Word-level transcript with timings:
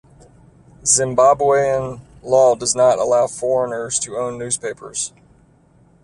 Zimbabwean 0.83 2.01
law 2.23 2.55
does 2.55 2.75
not 2.75 2.97
allow 2.97 3.27
foreigners 3.27 3.99
to 3.99 4.17
own 4.17 4.35
newspapers. 4.39 5.13